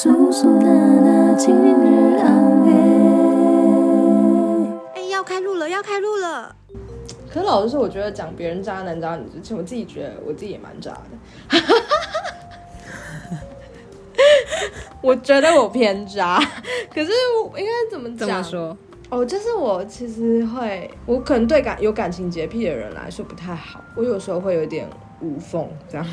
[0.00, 0.70] 叔叔娜
[1.00, 2.70] 娜今日安慰。
[4.94, 6.54] 哎，要开录了，要开录了。
[7.28, 11.58] 可老实说，我觉得讲别人渣男渣女之前，我自己觉得我自己也蛮渣的。
[15.02, 16.38] 我觉得我偏渣，
[16.94, 17.10] 可是
[17.56, 18.18] 应该怎么讲？
[18.18, 18.76] 怎么说？
[19.10, 24.88] 哦，就是我其实会，我可能对感有感情洁癖的人来说不太好，我有时候会有点
[25.20, 26.06] 无缝这样。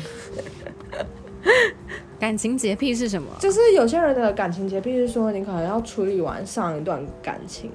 [2.18, 3.28] 感情洁癖是什么？
[3.38, 7.70] 就是有些人的感情洁癖是说，你可能要处理完上一段感情，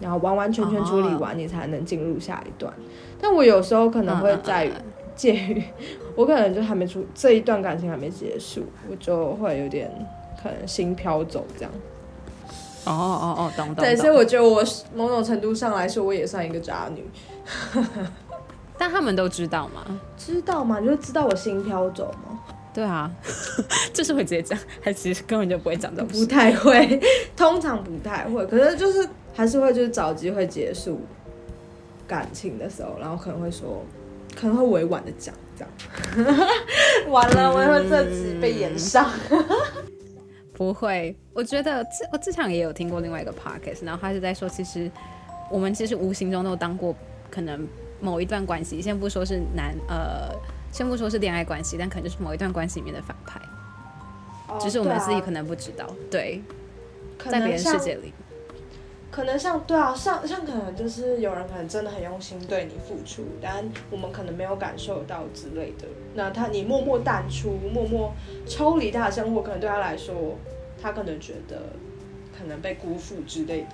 [0.00, 2.72] 然后完完全全处理完，你才能进入下一段。
[3.20, 4.70] 但我有时候可能会在
[5.14, 5.62] 介于，
[6.14, 9.90] 我可能就还没出这一段感情还没结束，我就会有点
[10.42, 11.72] 可能心飘走这样。
[12.84, 13.84] 哦哦哦，懂懂。
[13.84, 14.62] 对，所以我觉得我
[14.94, 17.04] 某种程度上来说，我也算一个渣女。
[18.78, 20.00] 但他们都知道吗？
[20.18, 20.80] 知道吗？
[20.80, 22.38] 就是知道我心飘走吗？
[22.76, 23.10] 对啊，
[23.94, 26.08] 就是会直接讲，还其实根本就不会讲这种。
[26.08, 27.00] 不太会，
[27.34, 31.00] 通常不太会，可是就是还是会，就是找机会结束
[32.06, 33.82] 感情的时候，然后可能会说，
[34.38, 36.38] 可能会委婉的讲这样。
[37.08, 39.10] 完了，我会这次被延上。
[40.52, 44.90] 不会，我觉得这我之前也有听过另外一个 podcast，然后他是在说，其实
[45.50, 46.94] 我们其实无形中都当过
[47.30, 47.66] 可能
[48.02, 50.30] 某一段关系，先不说是男呃。
[50.76, 53.40] 先不说是恋爱关系，但可能就是某一段关系里面的反派，
[54.60, 55.86] 只是我们自己可能不知道。
[56.10, 56.42] 对，
[57.18, 58.12] 在别人世界里，
[59.10, 65.86] 可能像对啊，像像可能就是有人可能真的很用心对你付出，但我们可能没有感受到之类的。
[66.12, 68.12] 那他你默默淡出，默默
[68.46, 70.36] 抽离他的生活，可能对他来说，
[70.82, 71.56] 他可能觉得
[72.38, 73.70] 可能被辜负之类的。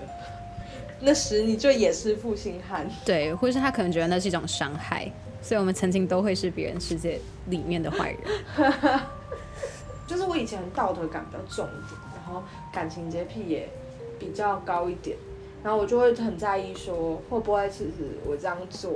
[1.04, 5.10] 那时你就也是负心汉，对，或者是他可能觉得那是一种伤害。
[5.42, 9.00] 所以，我们曾经都会是别人世界里面的坏人。
[10.06, 13.68] 就是我以前道德感比较重一点，然后感情洁癖也
[14.20, 15.16] 比较高一点，
[15.64, 17.92] 然后我就会很在意说会不会其实
[18.24, 18.92] 我这样做，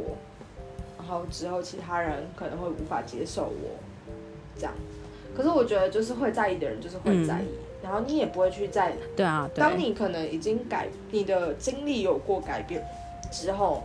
[0.96, 3.76] 然后之后其他人可能会无法接受我
[4.56, 4.72] 这样。
[5.36, 7.46] 可是我觉得就是会在意的人就是会在意，
[7.86, 12.84] 然后你也不会去在对啊，当你可能已经改你的经历有过改变
[13.30, 13.84] 之后，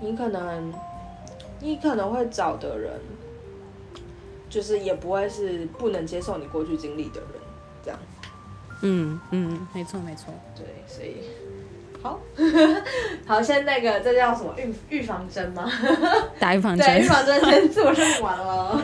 [0.00, 0.72] 你可能。
[1.60, 2.92] 你可能会找的人，
[4.48, 7.30] 就是也不会是不能接受你过去经历的人，
[7.84, 7.98] 这样。
[8.82, 10.32] 嗯嗯，没错没错。
[10.54, 11.16] 对，所以
[12.00, 12.20] 好，
[13.26, 15.68] 好， 先那个这叫什么预预防针吗？
[16.38, 16.86] 打预防针。
[16.86, 18.80] 对，预防针先做上完了。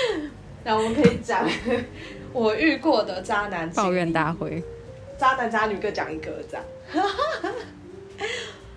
[0.64, 1.46] 那我们可以讲
[2.34, 4.60] 我遇过的渣男抱怨大会，
[5.16, 6.64] 渣男渣女各讲一个这样。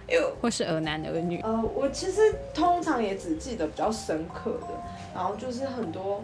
[0.40, 1.42] 或是儿男儿女。
[1.42, 2.22] 呃，我其实
[2.54, 4.68] 通常也只记得比较深刻的，
[5.14, 6.24] 然后就是很多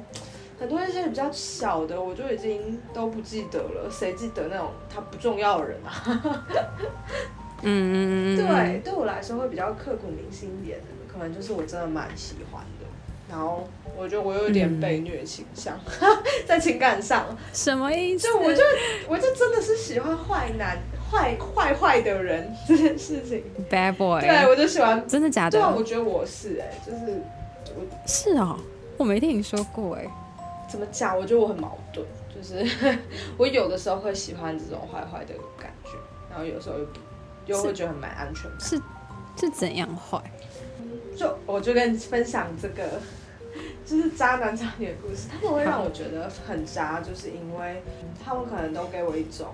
[0.59, 3.89] 很多一些比较小的，我就已经都不记得了。
[3.91, 5.91] 谁记得那种他不重要的人啊？
[7.65, 12.85] 嗯嗯嗯对，对我来说会比较刻骨铭心一点的，可能就是我真的蛮喜欢的。
[13.33, 13.67] 然后
[13.97, 15.75] 我觉得我有点被虐倾向，
[16.45, 17.35] 在情感上。
[17.51, 18.27] 什么意思？
[18.27, 18.61] 就我就
[19.07, 20.77] 我就真的是喜欢坏男。
[21.11, 25.51] 坏坏坏的人 这件事情，bad boy，对我就喜欢，真的假的？
[25.51, 27.21] 对啊，我觉得我是哎，就是
[27.75, 28.57] 我是哦，
[28.97, 30.07] 我没听你说过哎，
[30.67, 31.15] 怎么讲？
[31.15, 32.03] 我觉得我很矛盾，
[32.35, 32.97] 就是
[33.37, 35.91] 我有的时候会喜欢这种坏坏的感觉，
[36.31, 36.87] 然后有时候又
[37.45, 38.49] 又会觉得很蛮安全。
[38.59, 38.81] 是
[39.39, 40.19] 是怎样坏？
[41.15, 42.99] 就我就跟你分享这个，
[43.85, 47.83] 就是渣男渣女的故事，他们会让我觉得很渣，就是因为
[48.23, 49.47] 他们可能都给我一种。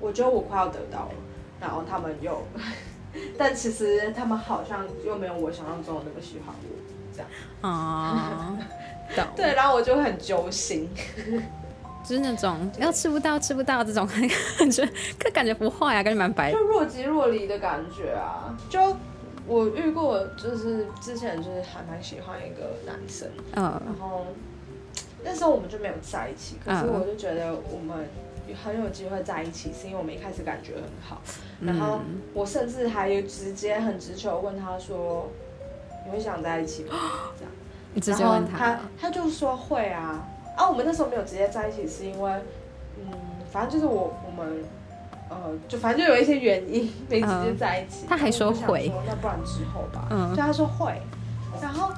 [0.00, 1.14] 我觉得我快要得到了，
[1.60, 2.42] 然后他们又，
[3.38, 6.68] 但其实他们好像又没有我想象中的那么喜欢我，
[7.14, 7.28] 这样
[7.62, 8.58] 啊，
[9.36, 10.88] 对，然后我就很揪心，
[12.04, 14.04] 就是那种要吃不到吃不到这种
[14.58, 14.84] 感觉，
[15.20, 18.58] 可感觉不坏啊，感觉蛮白，就若即若离的感觉啊。
[18.68, 18.96] 就
[19.52, 24.26] 我遇过，就是之前就是还蛮喜欢一个男生，嗯，然后
[25.24, 28.06] 那时候我们就没有在一起，可是我就觉得我们。
[28.62, 31.22] 很有机会在一起，是因为我们一开始感觉很好，
[31.60, 32.00] 然后
[32.34, 35.30] 我甚至还有直接很直球问他说
[36.04, 36.90] ：“你会想在一起吗？”
[37.38, 37.52] 这样，
[37.94, 40.28] 你直接问他，他就说会啊。
[40.56, 42.30] 啊，我们那时候没有直接在一起，是因为，
[42.98, 43.10] 嗯，
[43.50, 44.62] 反正就是我我们，
[45.32, 48.06] 呃，就反正就有一些原因没直接在一起。
[48.08, 50.06] 他还说会，那不然之后吧。
[50.10, 51.00] 嗯，就他说会，
[51.60, 51.90] 然后，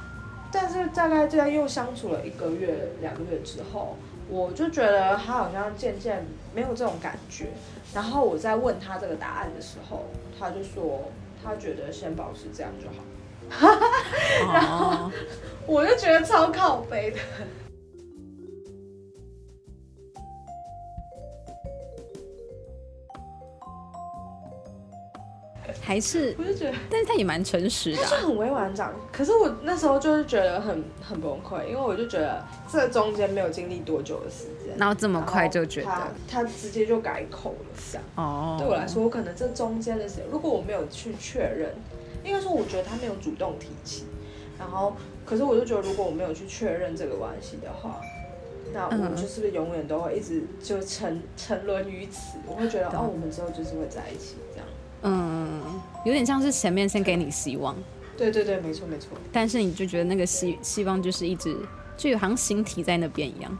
[0.52, 3.96] 但是大概就在又相处了一个月、两个月之后。
[4.26, 7.48] 我就觉得他好像渐渐没有这种感觉，
[7.92, 10.06] 然后我在问他这个答案的时候，
[10.40, 11.12] 他就说
[11.44, 13.68] 他觉得先保持这样就好，
[14.50, 15.10] 然后
[15.66, 17.18] 我就觉得超靠背的。
[25.80, 28.92] 还是我就觉得，但是他也蛮诚实的、啊，他就很委婉讲。
[29.12, 35.90] 可是我那时候就是觉得很很崩溃，因为我就觉得这中间没有经历多久的时间，然后这么快就觉得
[36.28, 38.04] 他直接就改口了，这样。
[38.16, 41.74] 哦，对我来说，我可能这中间的时间，如果我没有去确认，
[42.24, 44.04] 应该说我觉得他没有主动提起，
[44.58, 44.94] 然后
[45.24, 48.00] 可是我就觉得如果我没有去确认这个关系的话，
[48.72, 52.38] 那我嗯们就是不是永远都会一直就沉沉沦于此？
[52.46, 54.66] 我会觉得哦，我们之后就是会在一起这样。
[55.04, 55.62] 嗯，
[56.04, 57.76] 有点像是前面先给你希望，
[58.16, 59.10] 对对对，没错没错。
[59.32, 61.56] 但是你就觉得那个希希望就是一直
[61.96, 63.56] 就有好像形体在那边一样，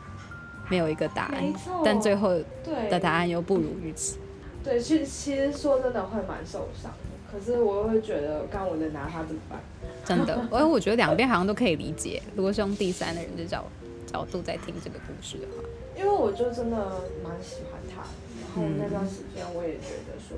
[0.69, 2.31] 没有一个答案没错，但最后
[2.64, 4.19] 对的答案又不如预期。
[4.64, 9.61] 对，其实其实说真的会蛮受伤的，可是我又会觉得，刚我能拿他怎么办？
[10.05, 12.23] 真的，因为我觉得两边好像都可以理解。
[12.35, 13.62] 如果是用第三的人的角
[14.06, 15.62] 角度在听这个故事的话，
[15.99, 16.76] 因为我就真的
[17.23, 18.02] 蛮喜欢他，
[18.40, 20.37] 然后那段时间我也觉得说，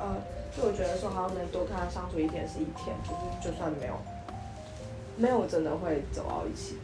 [0.00, 0.16] 呃，
[0.56, 3.94] 就我觉得说好像能多跟他相处一天是一天，就是就算没有
[5.16, 6.76] 没有真的会走到一起，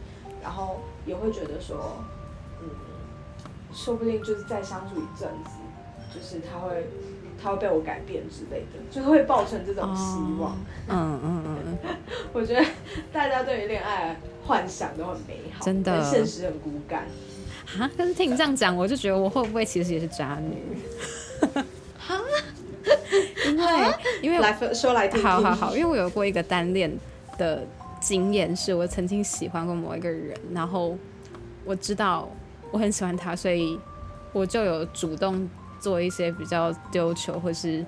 [0.43, 1.97] 然后也会觉得说，
[2.61, 2.69] 嗯，
[3.73, 5.51] 说不定就是再相处一阵子，
[6.13, 6.87] 就是他会
[7.41, 10.51] 他会被我改变之类的，就会抱成这种希望。
[10.51, 10.55] 哦
[10.87, 11.95] 嗯嗯嗯嗯，
[12.33, 12.65] 我觉得
[13.11, 14.15] 大家对于恋爱
[14.45, 17.05] 幻想都很美好，真的但现实很骨感。
[17.79, 20.77] 啊，可是听你这样讲，我就觉得我会不会其实也是渣女？
[23.65, 25.29] 哈，因为来分说来听听。
[25.29, 26.91] 好好好，因为我有过一个单恋
[27.37, 27.65] 的
[27.99, 30.97] 经验，是我曾经喜欢过某一个人，然后
[31.63, 32.29] 我知道
[32.71, 33.79] 我很喜欢他，所以
[34.33, 37.85] 我就有主动做一些比较丢球或是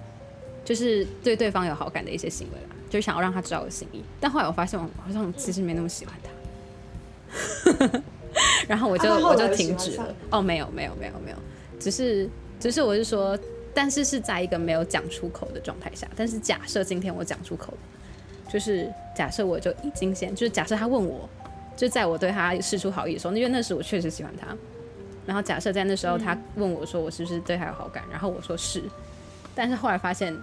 [0.63, 4.03] 就是对对方有好感的一些行为啦，就想要让他知道我的心意。
[4.19, 8.01] 但后来我发现我好像其实没那么喜欢他，
[8.67, 10.15] 然后我就、我就停止了。
[10.29, 11.37] 哦，没有没有没有没有，
[11.79, 12.29] 只是
[12.59, 13.37] 只是我是说，
[13.77, 16.07] 但是是在一个没有讲出口的状态下。
[16.15, 17.71] 但是假设今天我讲出口，
[18.51, 21.29] 就是假设我就已经先，就是假设他问我，
[21.75, 24.47] 就在我对他示出好意的时候，因为那时我确实喜欢他。
[25.27, 28.81] 然后假设在那时候他问我说我是不是对他有好感，然后我说是，
[29.53, 30.35] 但是后来发现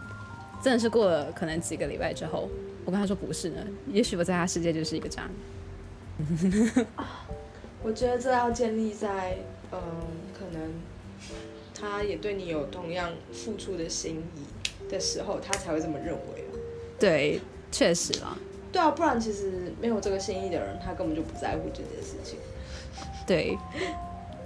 [0.62, 2.48] 真的是过了可能几个礼拜之后，
[2.84, 5.24] 我跟他说不是呢，也许我在他世界就是一个渣
[6.20, 6.86] 女。
[7.82, 9.38] 我觉得这要建立在，
[9.72, 9.80] 嗯，
[10.32, 10.70] 可能
[11.84, 16.50] 他也对你有同样付出的心意的时候，他才会这么认为啊。
[16.98, 17.40] 对，
[17.70, 18.36] 确实啦，
[18.72, 22.38] 对啊，不然其实没有这个心意的人，他根本就不在乎这件事情。
[23.26, 23.58] 对，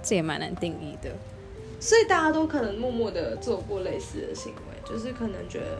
[0.03, 1.11] 这也蛮难定义的。
[1.79, 5.77] 所以大家都可能默默的做过类似的行为，就是可能觉得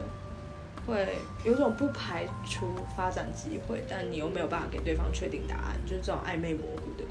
[0.87, 1.07] 会
[1.43, 7.03] 有种不排除发展机会，但你又没有办法给对方确定答案，就是这种暧昧模糊的。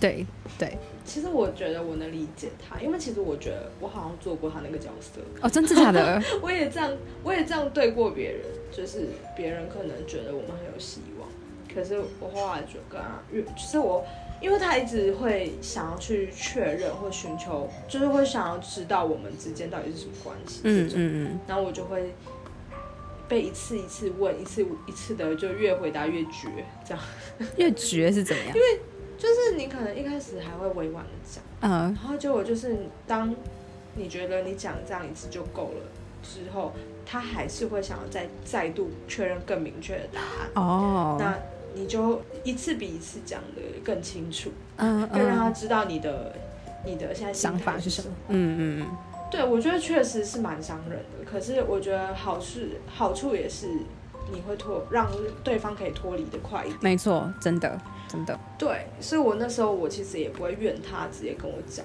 [0.00, 0.26] 对
[0.58, 6.22] 对，其实我觉得我能理解他，因为其实我觉得我好像做过他那个角色，哦，真的假的？
[6.42, 6.90] 我也这样，
[7.22, 8.40] 我也这样对过别人，
[8.72, 11.28] 就是别人可能觉得我们很有希望，
[11.74, 14.04] 可是我后来就跟他越，就是我，
[14.40, 22.12] 因为他一直会想要去确认或寻求，就是会想要知道我们之间到底是什么关系，嗯，嗯嗯，然后我就会
[23.28, 26.48] 被一次一次问，一次一次的就越回答越绝，
[26.84, 27.02] 这样，
[27.56, 28.54] 越绝是怎么样？
[29.18, 31.42] 就是你可能一开始还会委婉的讲。
[31.60, 32.76] 嗯然后结果就是，
[33.06, 33.34] 当
[33.94, 35.80] 你觉得你讲这样一次就够了
[36.22, 36.72] 之后，
[37.04, 40.50] 他还是会想要再再度确认更明确的答案。
[40.54, 41.36] 哦，那
[41.74, 46.32] 你就一次比一次讲的更清楚，嗯更让他嗯，知道你的
[46.86, 48.16] 你的现在想法是什么么。？
[48.28, 48.96] 嗯嗯嗯，
[49.30, 51.30] 对，我觉得确实是蛮伤人的。
[51.30, 53.68] 可是我觉得好事好处也是
[54.32, 55.10] 你会脱让
[55.42, 56.78] 对方可以脱离的快一点。
[56.80, 61.84] 没错，真的真的，对，所以我那时候我其实也不会怨他，直接跟我讲。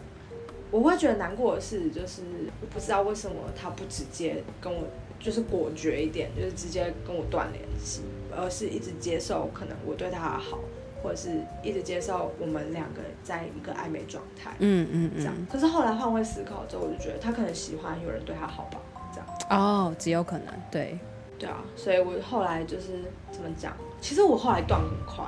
[0.71, 2.23] 我会觉得难过的是，就是
[2.59, 4.87] 我不知道为什么他不直接跟我，
[5.19, 8.01] 就是果决一点，就是直接跟我断联系，
[8.35, 10.57] 而是一直接受可能我对他的好，
[11.03, 11.29] 或者是
[11.61, 15.45] 一直接受我们两个在一个暧昧状态，嗯嗯这样嗯，。
[15.47, 18.79] 可是后来换位思考之后，我就觉得他可能喜欢有人对他好吧，
[19.13, 19.27] 这样。
[19.51, 20.97] 哦，极有可能，对，
[21.43, 23.73] 对啊，所以我后来就是怎么讲？
[24.01, 25.23] 其实我后来断很快，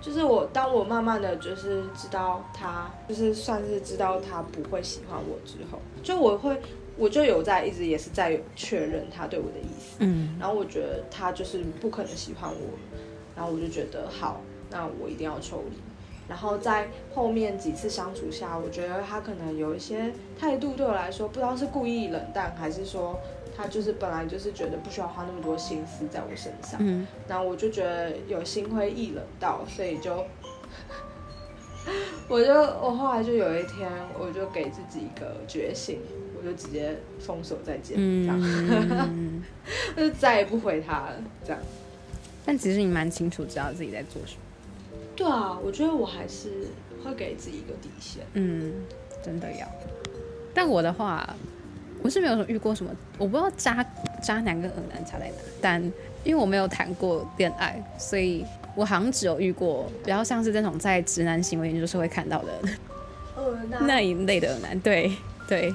[0.00, 6.60] 就是我当我慢慢的就是知道他，就是算是知道他不会喜欢我之后，就我会
[6.96, 12.78] 我就有在一直也是在确认他对我的意思，嗯然后我觉得他就是不可能喜欢我，
[13.36, 15.76] 然后我就觉得好，那我一定要抽离。
[16.28, 23.18] 然后在后面几次相处下，我觉得他可能有一些态度对我来说，不知道是故意冷淡，还是说
[23.60, 26.78] 他就是本来就是觉得不需要花那么多心思在我身上。
[26.78, 30.24] 嗯，然后我就觉得有心灰意冷到，所以就，
[32.28, 35.98] 我就我后来就有一天，我就给自己一个觉醒，
[36.38, 39.42] 我就直接封锁再见，这样，
[39.96, 41.60] 就再也不回他了，这样。
[42.46, 44.40] 但其实你蛮清楚知道自己在做什么。
[45.16, 46.68] 对啊，我觉得我还是
[47.04, 48.22] 会给自己一个底线。
[48.34, 48.72] 嗯，
[49.20, 49.66] 真的要。
[50.54, 51.36] 但我的话，
[52.02, 53.84] 我是没有遇过什么，我不知道渣
[54.22, 55.82] 渣男跟恶男差在哪，但
[56.24, 62.52] 因为我没有谈过恋爱，所以我好像只有遇过比较像是这种在直男行为研究社会看到的
[63.80, 65.12] 那一类的男，对
[65.46, 65.74] 对。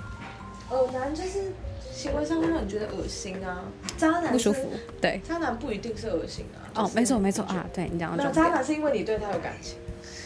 [0.72, 1.52] 恶男就是
[1.92, 3.62] 行为上会让你觉得恶心啊，
[3.96, 6.84] 渣男不舒服，对，渣男不一定是恶心啊。
[6.84, 8.28] 哦，没错没错啊，对你讲的。
[8.32, 9.78] 渣男是因为你对他有感情，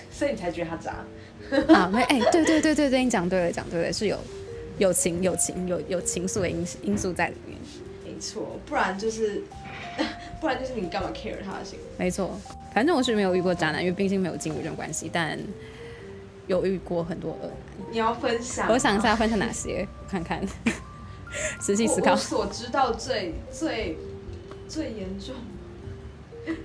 [0.09, 0.93] 所以你才觉得他渣。
[1.73, 4.17] 啊，没哎，对对对对对，你讲对了，讲对了，是有
[4.77, 7.57] 有情有情有有情愫的因因素在里面。
[8.05, 9.43] 没错，不然就是
[10.41, 11.77] 不然就是你干嘛 care 他的心？
[11.97, 12.37] 没错，
[12.73, 15.37] 反正我是没有遇过渣男，因为毕竟没有进入这种关系，但
[16.47, 17.87] 有遇过很多恶男。
[17.91, 18.67] 你要分享？
[18.71, 19.87] 我想一下，分享哪些？
[20.03, 20.41] 我看看，
[21.59, 22.11] 仔细思考。
[22.11, 23.97] 我所知道最最
[24.67, 25.35] 最严重，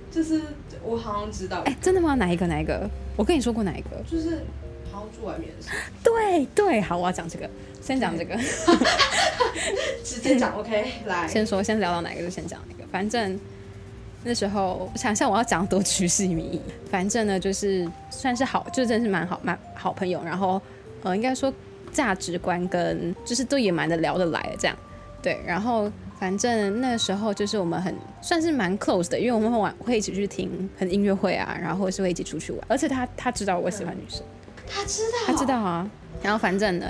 [0.09, 0.41] 就是
[0.83, 1.61] 我好像知道。
[1.65, 2.15] 哎，真的吗？
[2.15, 2.47] 哪一个？
[2.47, 2.89] 哪一个？
[3.15, 4.01] 我跟你说过哪一个？
[4.09, 4.43] 就是
[4.91, 5.69] 好像住外面的事。
[6.03, 7.49] 对对，好，我要讲这个，
[7.83, 8.35] 先讲这个。
[10.03, 11.27] 直接讲 OK，来。
[11.27, 12.89] 先说，先聊到哪个就先讲哪个。
[12.91, 13.39] 反正
[14.23, 16.61] 那时候，想一下我要讲多曲细靡遗。
[16.89, 20.23] 反正呢，就是算是好，就真是蛮好蛮好朋友。
[20.23, 20.61] 然后。
[21.05, 21.53] 呃，应该说
[21.91, 24.77] 价值观跟就是都也蛮的聊得来的这样，
[25.21, 25.37] 对。
[25.45, 32.61] 然后反正那时候就是我们很算是蛮 close 的，因为我们会玩会一起去听很音乐会啊，然后是会一起出去玩。
[32.69, 34.23] 而且他他知道我喜欢女生，
[34.65, 35.91] 他知道，他知道啊。
[36.21, 36.85] 然后反正呢，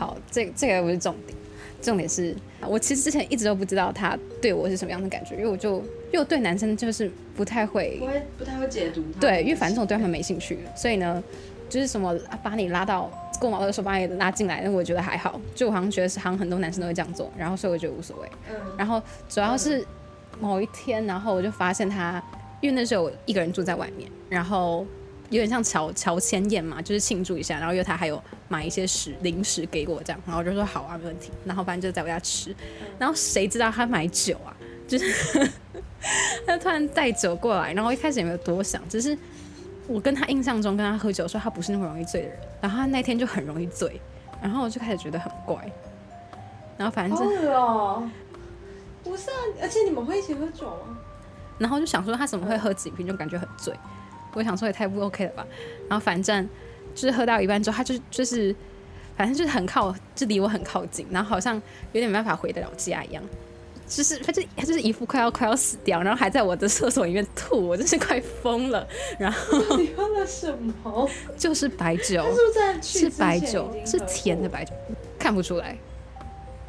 [0.00, 1.36] 好，这这个不是重点，
[1.82, 2.34] 重点是
[2.66, 5.76] 我其实之前一直都不知道他对我是什么样的感觉，因为我就
[6.10, 11.22] 因为我对男生就是不太会，不会不太会解读，对，因为反正我对他们没兴趣，所以呢，
[11.68, 13.10] 就是什么把你拉到。
[13.40, 18.28] 过马路的时候把你拉进来，那我觉得还好，就我好像觉得是好像很多男生都会这样做，然后所以我觉得无所谓。
[18.50, 18.56] 嗯。
[18.76, 19.82] 然后主要是
[20.38, 22.22] 某一天，然后我就发现他，
[22.60, 24.84] 因为那时候我一个人住在外面，然后
[25.30, 31.30] 有点像乔乔千宴嘛，就是庆祝一下，然后因为他还有买一些食零食给我这样，然后我就说好啊，没问题。
[31.44, 32.54] 然后反正就在我家吃，
[32.98, 34.54] 然后谁知道他买酒啊，
[34.86, 35.50] 就是
[36.46, 39.16] 他突然带酒过来，然后一开始也没有多想，只是。
[39.88, 44.00] 我跟他印象中跟他喝酒的时候，他不是那么容易醉的人，然后他那天就很容易醉，
[44.40, 45.68] 然后我就开始觉得很怪，
[46.78, 47.18] 然后反正
[47.52, 48.08] 哦，
[49.02, 50.96] 不是啊，而且你们会一起喝酒吗？
[51.58, 53.74] 然后就想说他怎么会喝几瓶就感觉很醉，
[54.34, 55.46] 我想说也太不 OK 了吧，
[55.88, 56.48] 然后反正
[56.94, 58.54] 就是喝到一半之后，他就就是
[59.16, 61.54] 反正就是很靠，就离我很靠近，然后好像
[61.92, 63.22] 有点没办法回得了家一样。
[63.86, 68.86] 就是他，就他就是一副快要快要死掉，然后还在我的厕所里面吐，我真是快疯了。
[69.18, 71.10] 然后你喝了什么？
[71.36, 72.24] 就是白酒，
[72.80, 74.72] 是白酒，是甜的白酒，
[75.18, 75.76] 看不出来。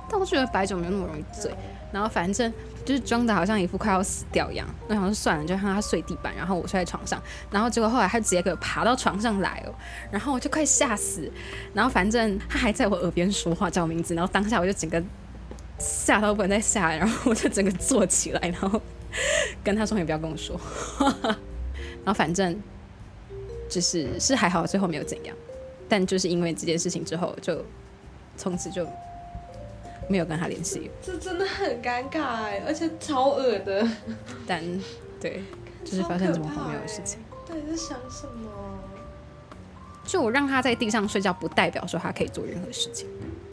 [0.10, 1.52] 但我觉得白酒没有那么容易醉。
[1.92, 2.54] 然后反正
[2.86, 4.68] 就是装的好像一副快要死掉一样。
[4.88, 7.22] 我想说算了，就让他睡地板，然后我睡在床上。
[7.50, 9.74] 然后结果后来他直接给我爬到床上来哦，
[10.12, 11.32] 然后我就快吓死。
[11.74, 15.04] 然后反正他还在我耳边说话叫我名字，然后当下我就整个。
[15.84, 18.80] 吓到不能再吓，然后我就整个坐起来，然后
[19.64, 20.56] 跟他说：“你不要跟我说。”
[21.26, 22.56] 然后反正
[23.68, 25.36] 就是是还好，最后没有怎样。
[25.90, 27.66] 但就是因为这件事情之后，就
[28.38, 28.88] 从此就
[30.08, 30.90] 没有跟他联系。
[31.02, 33.88] 这真的很尴尬哎，而且超恶的。
[34.48, 34.64] 但
[35.20, 35.44] 对，
[35.84, 37.20] 就是发生这么荒谬的事情。
[37.48, 38.50] 到底在想什么？
[40.06, 43.08] 就我让他在地上睡觉，不代表说他可以做任何事情。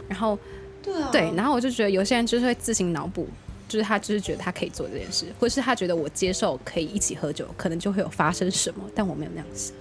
[0.08, 0.38] 然后。
[0.80, 3.26] 对啊，对，然后我就觉得有些人就是会自行脑补，
[3.68, 9.74] 就是他就是觉得他可以做这件事，或是他觉得我接受可以一起喝酒，可能就会有发生什么，但我没有那样想。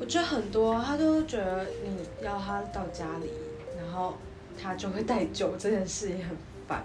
[0.00, 3.30] 我觉得很多他都觉得你要他到家里，
[3.80, 4.18] 然后
[4.62, 6.36] 他就会带酒这件事也很
[6.66, 6.84] 烦，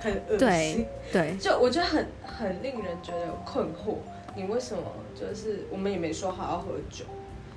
[0.00, 0.86] 很恶心。
[1.12, 3.96] 对，就我觉得很很令人觉得困惑，
[4.36, 4.82] 你为什么
[5.14, 7.04] 就是我们也没说好要喝酒，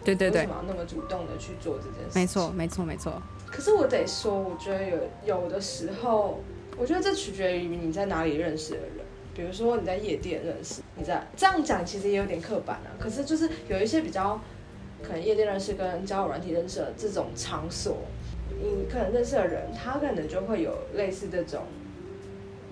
[0.03, 2.17] 对对对，为什么要那么主动的去做这件事？
[2.19, 3.21] 没错，没错，没错。
[3.45, 6.39] 可是我得说，我觉得有有的时候，
[6.77, 9.05] 我觉得这取决于你在哪里认识的人。
[9.33, 12.91] 比如说你在夜店认识，你在这样讲其实也有点刻板啊。
[12.99, 14.37] 可是就是有一些比较
[15.01, 17.99] 可能夜店认识跟交友软体认识的这种场所，
[18.61, 21.63] 你可能认识的人，他可能就会有类似这种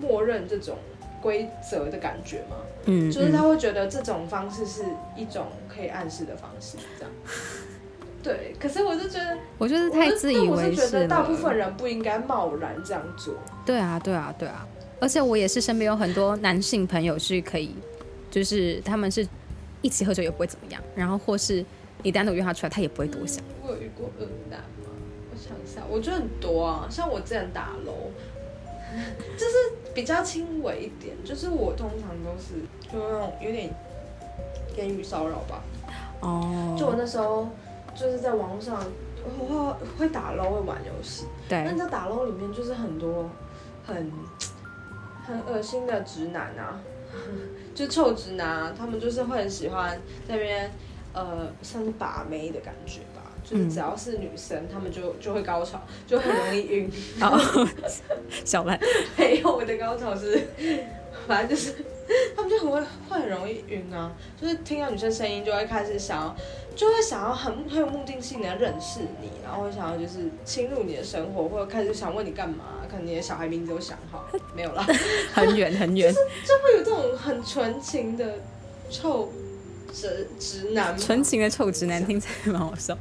[0.00, 0.76] 默认这种
[1.20, 2.56] 规则的感觉嘛。
[2.86, 4.84] 嗯，就是他会觉得这种方式是
[5.16, 7.12] 一种可以暗示的方式，这样。
[8.22, 11.08] 对，可是我就觉得，我就是太自以为是了。
[11.08, 13.34] 大部分人不应该贸然这样做。
[13.64, 14.66] 对啊，对啊，对啊。
[15.00, 17.74] 而且我也是身边有很多男性朋友是可以，
[18.30, 19.26] 就是他们是
[19.80, 21.64] 一起喝酒也不会怎么样，然后或是
[22.02, 23.42] 你单独约他出来，他也不会多想。
[23.62, 24.60] 我有遇过恶男
[25.50, 27.92] 想一下，我觉得很多啊，像我之前打楼，
[29.36, 32.54] 就是比较轻微一点，就是我通常都是
[32.92, 33.74] 就那种有点
[34.76, 35.62] 言语骚扰吧。
[36.20, 36.76] 哦。
[36.78, 37.48] 就我那时候
[37.94, 38.80] 就是在网络上，
[39.38, 41.26] 我会会打楼，会玩游戏。
[41.48, 41.64] 对。
[41.64, 43.28] 那在打楼里面，就是很多
[43.84, 44.10] 很
[45.26, 46.80] 很恶心的直男啊，
[47.74, 50.70] 就臭直男，啊他们就是会很喜欢在那边
[51.12, 53.00] 呃，像是把妹的感觉。
[53.50, 56.90] 就是只要是女生，她们就就会高潮，就很容易晕。
[57.20, 57.68] 哦，
[58.44, 58.78] 小兰，
[59.18, 60.40] 没有我的高潮是，
[61.26, 61.74] 反正就是
[62.36, 66.36] 他们就很会会很容易晕啊，就是听到女生声音就会开始想要，
[66.76, 74.86] 就会想要很很有目的性的认识你，然后想要就是侵入你的生活，或者开始想问你干嘛，可能你的小孩名字都想好，没有啦，
[75.34, 78.38] 很远很远，就是就会有这种很纯情的
[78.88, 79.28] 臭。
[79.92, 82.96] 直直男，纯情的臭直男听起来蛮好笑。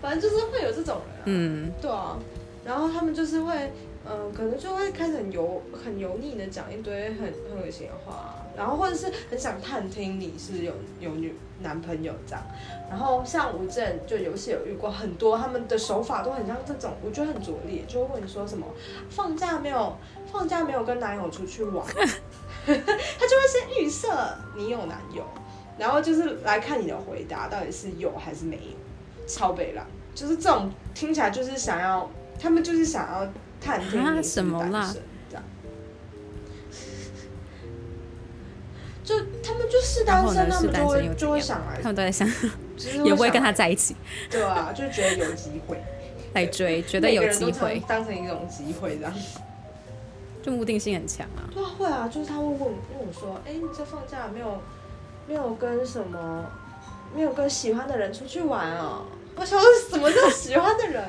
[0.00, 2.18] 反正就是会有这种人，嗯，对啊。
[2.64, 3.72] 然后他们就是会，
[4.04, 12.42] 嗯，可能就会开始很油、很油腻的讲一堆很很恶心的话，然后或者是很想探听你是有有女男朋友这样。
[12.90, 18.66] 然后像我之前就游戏有遇过很多，他们的手法都很像这种，我觉得很拙劣，就会问你说什么
[19.08, 19.96] 放假没有？
[20.30, 21.86] 放假没有跟男友出去玩？
[23.18, 25.24] 他就会先预设你有男友，
[25.78, 32.10] 然后就是来看你的回答到底是有还是没有，超北浪，就是这种听起来就是想要，
[32.40, 33.26] 他们就是想要
[33.60, 35.44] 探听你是单身这样，
[39.02, 42.28] 就他们就是单身，他们就会就会想来，他们都在想，
[43.04, 43.96] 也不会跟他在一起，
[44.30, 45.82] 对啊，就觉得有机会。
[46.34, 49.14] 来追，觉得有机会，当成一种机会这样。
[50.48, 51.44] 就目的性很强啊！
[51.52, 52.72] 对啊，会啊，就是他会问问
[53.06, 54.58] 我说：“哎，你这放假没有
[55.26, 56.42] 没有跟什么
[57.14, 59.04] 没有跟喜欢的人出去玩啊？”
[59.36, 61.04] 我说：“什么叫喜欢的人？”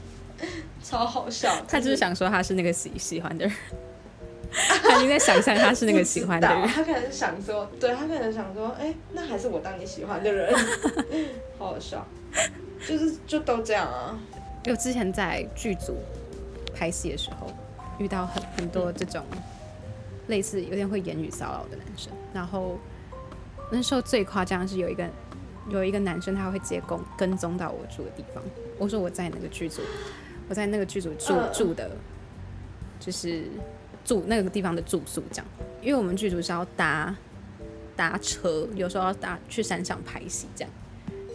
[0.82, 1.54] 超好笑。
[1.68, 3.54] 他就是想说他是那个喜喜欢的人，
[4.82, 6.66] 他应该想象他是那个喜欢的人。
[6.68, 10.50] 他可能想说，对他可能想说：“哎，那还是我当你喜欢的人。
[11.58, 12.06] ”好好笑，
[12.88, 14.18] 就是就都这样啊。
[14.64, 15.96] 因为之前在剧组
[16.74, 17.52] 拍戏的时候。
[17.98, 19.24] 遇到很很多这种
[20.28, 22.78] 类似有点会言语骚扰的男生，然后
[23.70, 25.08] 那时候最夸张的是有一个
[25.68, 28.42] 有一个男生他会直接跟跟踪到我住的地方。
[28.78, 29.80] 我说我在那个剧组，
[30.48, 31.90] 我在那个剧组住住的，
[33.00, 33.44] 就是
[34.04, 35.46] 住那个地方的住宿这样。
[35.80, 37.14] 因为我们剧组是要搭
[37.94, 40.70] 搭车，有时候要搭去山上拍戏这样，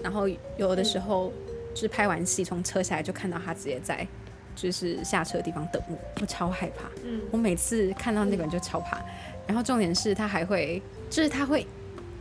[0.04, 1.32] 然后有的时候
[1.74, 4.06] 就是拍完戏从车下来就看到他直接在。
[4.56, 6.90] 就是下车的地方等我，我超害怕。
[7.04, 9.00] 嗯，我每次看到那个人就超怕。
[9.48, 11.66] 然后重点是他还会，就是他会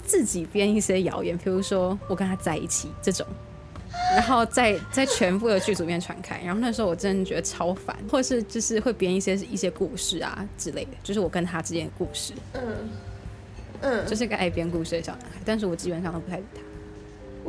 [0.04, 3.26] 自己编一些谣言，比如说我跟他在一起这种，
[4.16, 6.40] 然后在在全部的剧组面传开。
[6.44, 12.32] 然后那时候我真的觉得超烦，或者是就是会编一些一些故事啊之类的，就是我跟他之间的故事。
[12.54, 12.62] 嗯
[13.82, 16.60] 嗯，就是个爱编故事的小男孩，但是我基本上都不太理他。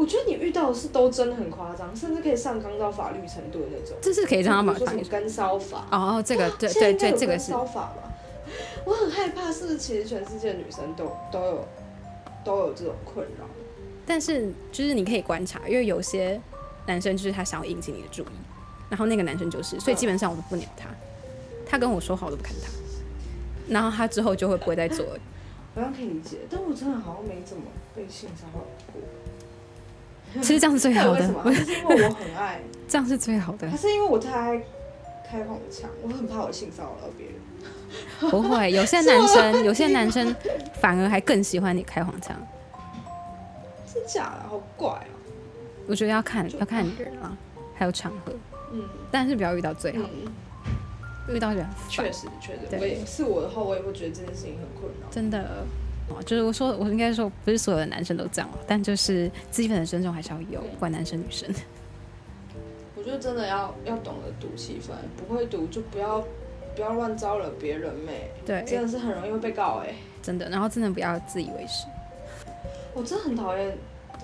[0.01, 3.95] 我觉得你遇到的是都真的很夸张，甚至可以上纲到法律程度的那种。
[4.01, 8.11] 这是可以让他把法律跟骚法哦，这个对对对，这个是骚法吧？
[8.83, 11.67] 我很害怕，是其实全世界女生都都有
[12.43, 13.45] 都有这种困扰？
[14.03, 16.41] 但是就是你可以观察，因为有些
[16.87, 18.25] 男生就是他想要引起你的注意，
[18.89, 20.87] 然后那个男生就是，所以基本上我都不鸟他，
[21.63, 22.71] 他跟我说好都不看他，
[23.69, 25.05] 然后他之后就会不会再做。
[25.75, 27.63] 好像可以理解，但我真的好像没怎么
[27.95, 28.99] 被性骚扰过。
[30.41, 33.69] 其实这样是最好的，为什么是因为我很爱， 这样是最好的。
[33.69, 34.63] 还是因为我太爱
[35.29, 37.35] 开黄腔，我很怕我性骚扰到别人。
[38.31, 40.33] 不会，有些男生， 有些男生
[40.79, 42.35] 反而还更喜欢你开黄腔。
[43.93, 44.49] 真假的？
[44.49, 45.11] 好怪啊！
[45.87, 47.35] 我觉得要看要看人啊，
[47.75, 48.31] 还有场合。
[48.71, 50.05] 嗯，但是不要遇到最好，
[51.27, 55.07] 遇到人确实确实，我也是我的话，我也会觉得这件事情很困扰。
[55.11, 55.65] 真的。
[56.23, 61.47] 就是我说，我应该说，不是所有的男生都这样，但就是基本的尊重还是要有，不管男生女生。
[62.95, 66.23] 我觉得真的要要懂得读气氛，不会读就不要
[66.75, 68.31] 不要乱招惹别人呗。
[68.45, 69.95] 对，真的是很容易会被告哎。
[70.21, 71.87] 真的，然后真的不要自以为是。
[72.93, 73.75] 我真的很讨厌，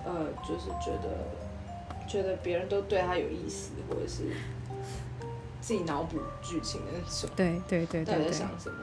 [0.06, 4.24] 呃，就是觉得觉得别人都对他有意思，或者是
[5.60, 7.30] 自己脑补剧情的那种。
[7.36, 8.26] 对对对对。
[8.26, 8.78] 在想什么？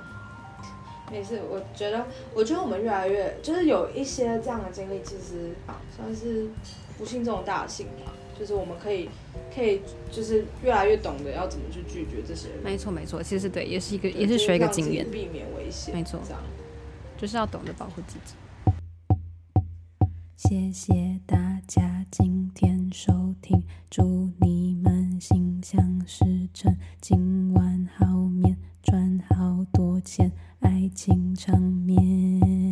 [1.15, 5.55] 没事，我觉得，我觉得我们越来越就是有一些这样的经历，其实
[5.95, 6.49] 算是
[6.99, 8.13] 不幸中的大幸吧。
[8.37, 9.09] 就是我们可以，
[9.55, 12.59] 可以，就是越来越懂得要怎么去拒绝这些人。
[12.65, 15.95] 没错，没错，其实对，也是一个，也是学一个经验，避免危险。
[15.95, 16.43] 没错，这样
[17.17, 18.35] 就是要懂得保护自己。
[20.37, 30.33] 谢谢大家今天收听，祝你们心想事成，今晚好眠，赚好多钱，
[30.65, 32.64] 爱情场面。